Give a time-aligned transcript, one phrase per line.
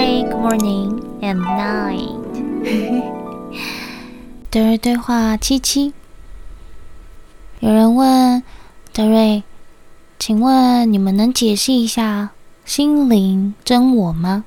[0.00, 2.14] Hi, good morning and night。
[4.48, 5.92] 德瑞对话七七。
[7.58, 8.40] 有人问
[8.92, 9.42] 德瑞，
[10.16, 12.30] 请问你们能解释一下
[12.64, 14.44] 心灵真我吗？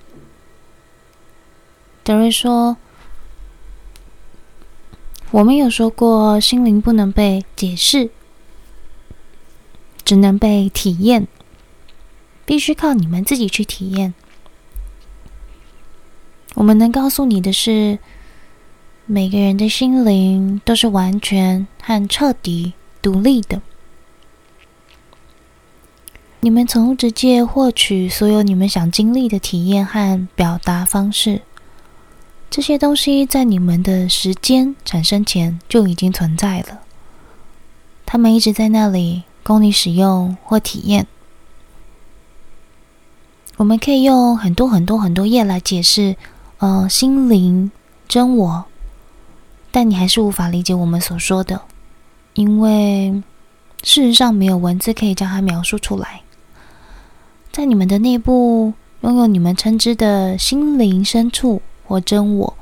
[2.05, 2.77] 德瑞说
[5.31, 8.09] ：“我们有说过，心灵不能被解释，
[10.05, 11.27] 只能被体验，
[12.45, 14.13] 必须靠你们自己去体验。
[16.55, 17.97] 我们能告诉你的是，
[19.05, 23.61] 每个人的心灵都是完全和彻底独立的。
[26.41, 31.41] 你们从物质界获取所有你们想经历的体验和表达方式。”
[32.51, 36.81] 这些东西在你们的时间产生前就已经存在了，
[38.05, 41.07] 它们一直在那里供你使用或体验。
[43.55, 46.17] 我们可以用很多很多很多页来解释，
[46.61, 47.71] 呃，心灵、
[48.07, 48.65] 真我，
[49.71, 51.63] 但你还是无法理解我们所说的，
[52.35, 53.23] 因为
[53.81, 56.21] 事实上没有文字可以将它描述出来。
[57.51, 61.63] 在你们的内部，拥有你们称之的心灵深处。
[61.83, 62.53] 或真我，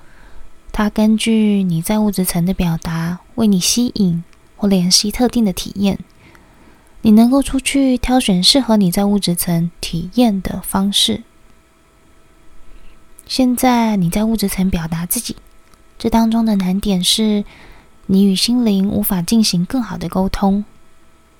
[0.71, 4.23] 它根据你在物质层的表达，为你吸引
[4.55, 5.99] 或联系特定的体验。
[7.01, 11.23] 你能够出去挑选适合你在物质层体验的方式。
[13.29, 15.35] 现在你在物质层表达自己，
[15.99, 17.45] 这当中的难点是，
[18.07, 20.65] 你与心灵无法进行更好的沟通，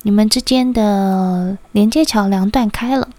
[0.04, 3.10] 你们之间的连接桥梁断开了。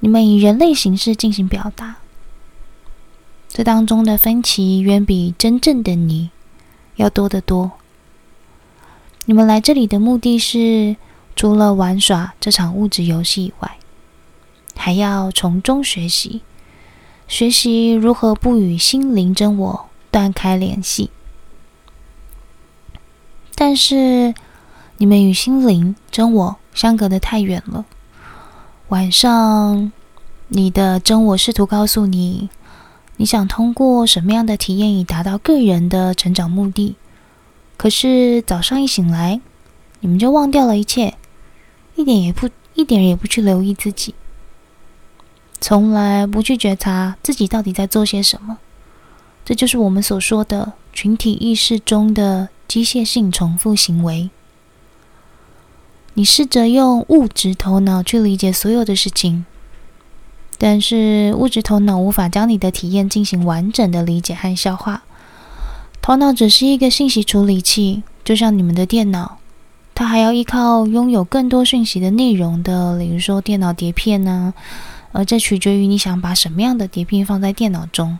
[0.00, 1.96] 你们以人类形式进行表达。
[3.48, 6.28] 这当中的分歧远比真正的你
[6.96, 7.70] 要多得多。
[9.24, 10.94] 你们来这里的目的是，
[11.34, 13.78] 除了玩耍这场物质游戏以外，
[14.76, 16.42] 还要从中学习，
[17.30, 21.10] 学习如何不与心灵真我断开联系。
[23.54, 24.34] 但是，
[24.96, 27.86] 你们与心灵真我相隔的太远了。
[28.88, 29.92] 晚上，
[30.48, 32.50] 你的真我试图告诉你。
[33.16, 36.96] 你想通过什么样的体验以达到个人的成长目的？
[37.76, 39.40] 可是早上一醒来，
[40.00, 41.14] 你们就忘掉了一切，
[41.94, 44.16] 一点也不一点也不去留意自己，
[45.60, 48.58] 从来不去觉察自己到底在做些什么。
[49.44, 54.30] 这就是我们所说的群体意识中的机械性重复行为。
[56.14, 59.44] 你试着用物质头脑去理解所有的事情。
[60.62, 65.04] 但是物质头脑无法将你的体验进行完整的理解和消化，
[66.02, 69.38] 头脑只是一个信息处理器，就像你们的电脑，
[69.94, 74.52] 它还要依靠拥有更多讯息的内容的，比如说电脑碟片呢，
[75.12, 78.18] 而这取决于你想把什么样的碟片放在电脑中。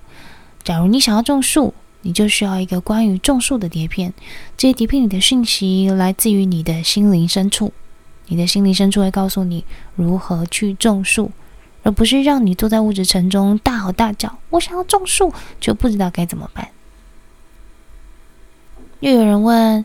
[0.62, 4.12] 假如你想要种树，你就需要一个关于种树的碟片，
[4.56, 7.72] 这些碟片里的讯息来自于你的心灵深处，
[8.26, 9.64] 你的心灵深处会告诉你
[9.96, 11.30] 如何去种树。
[11.82, 16.68] 而不是让你坐在物质层中大吼大叫，我想要种树，就不知道该怎么办。
[19.00, 19.82] 又有人问，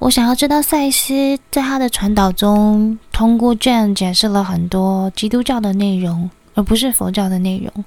[0.00, 7.84] 我想要知道赛斯在他的传导中，通过 Jen 解释了很多基督教的内容，而不是佛教的内容。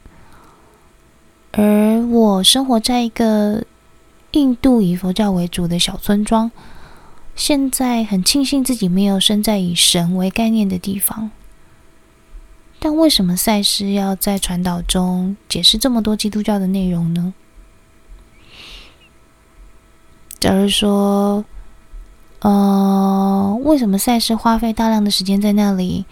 [1.51, 3.63] 而我生活在一个
[4.31, 6.49] 印度以佛教为主的小村庄，
[7.35, 11.29] 现在很庆幸自己没有生在以神为概念的地方。
[12.79, 17.33] 但为什么赛斯要在传导中解释这么多基督教的内容呢？
[20.39, 21.43] 假如说，
[22.39, 26.05] 呃，为什么赛斯花费大量的时间在那里？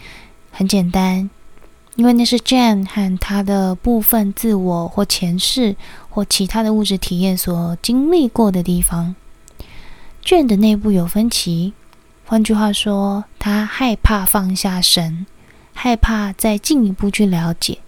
[0.51, 1.29] 很简单，
[1.95, 5.75] 因为那是 Jane 和他的部分自我或前世
[6.09, 9.15] 或其他的物质体验所经历过的地方。
[10.23, 11.73] Jane 的内部有分歧，
[12.25, 15.25] 换句话说，他害怕放下神。
[15.77, 17.79] 害怕再进一步去了解，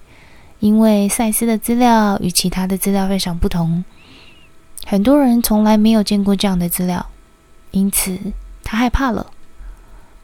[0.60, 3.86] 因为赛斯的资料与其他的资料非常不同。
[4.86, 7.08] 很多人从来没有见过这样的资料，
[7.78, 8.18] 因此
[8.64, 9.32] 他害怕了。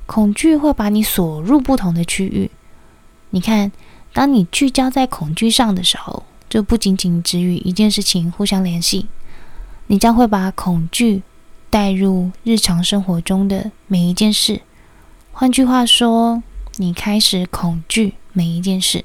[0.05, 2.51] 恐惧会把你锁入不同的区域。
[3.29, 3.71] 你看，
[4.11, 9.07] 当你聚焦在恐惧上的时候，这不仅仅只与一件事情互相联系，
[9.88, 11.23] 你将会把恐惧
[11.69, 14.61] 带入日常生活中的每一件事。
[15.31, 16.44] 换句话说，
[16.75, 19.03] 你开始恐惧每一件事，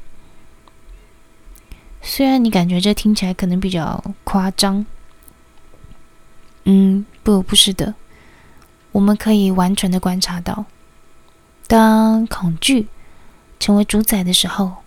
[2.02, 4.84] 虽然你感觉这听起来可能比较夸张，
[6.64, 7.94] 嗯，不，不是的，
[8.98, 10.64] 我们可以完全的观察到，
[11.68, 12.88] 当恐惧
[13.60, 14.78] 成为主宰的时候，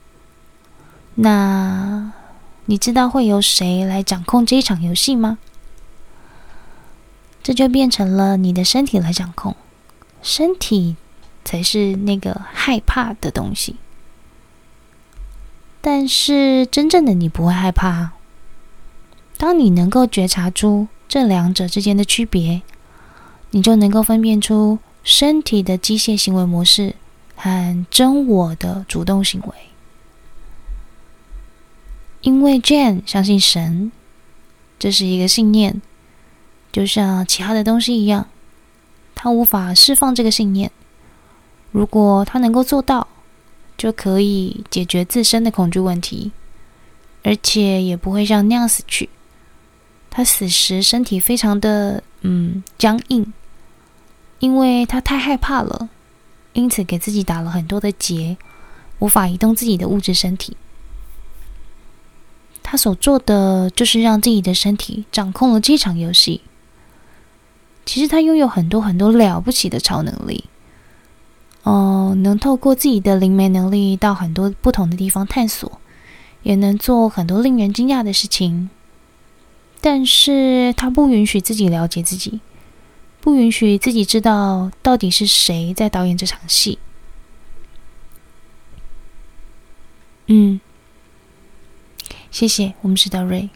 [1.16, 2.12] 那
[2.66, 5.38] 你知道会由谁来掌控这一场游戏吗？
[7.42, 9.56] 这就变成了你的身体来掌控，
[10.22, 10.98] 身体
[11.46, 13.78] 才是那个害怕的东西。
[15.80, 18.12] 但是真正的你不会害怕。
[19.38, 22.62] 当你能够觉察出这两者之间的区别，
[23.52, 26.96] 你就能够分辨出身体的机械行为模式
[27.36, 29.54] 和真我的主动行为。
[32.22, 33.92] 因为 Jane 相信神，
[34.78, 35.82] 这是一个信念，
[36.72, 38.28] 就像其他的东西一样，
[39.16, 40.72] 他无法释放这个信念。
[41.72, 43.08] 如果他能够做到，
[43.78, 46.32] 就可以解决自身的恐惧问题，
[47.24, 49.10] 而且也不会像那样死去。
[50.12, 53.34] 他死时身体非常的嗯僵硬，
[54.42, 55.88] 因为他太害怕了，
[56.52, 58.36] 因此给自己打了很多的结，
[59.00, 60.58] 无法移动自己的物质身体。
[62.62, 66.42] 他所做的就是让自己的身体掌控了这场游戏。
[67.86, 70.46] 其实他拥有很多很多了不起的超能力，
[71.64, 75.80] 哦、能透过自己的灵媒能力到很多不同的地方探索，
[76.44, 78.70] 也能做很多令人惊讶的事情。
[79.82, 82.40] 但是他不允许自己了解自己，
[83.22, 86.80] 不允许自己知道到底是谁在导演这场戏。
[90.26, 90.60] 嗯。
[92.32, 93.50] 谢谢，我们是德瑞。